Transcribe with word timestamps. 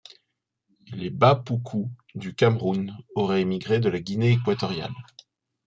Les 0.93 1.11
Bapuku 1.11 1.85
du 2.15 2.33
Cameroun 2.33 2.97
auraient 3.13 3.41
émigré 3.41 3.79
de 3.79 3.87
la 3.87 3.99
Guinée-Équatoriale. 3.99 4.91